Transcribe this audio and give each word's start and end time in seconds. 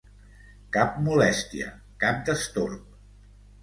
Cap 0.77 0.97
molèstia, 1.09 1.71
cap 2.07 2.27
destorb. 2.35 3.01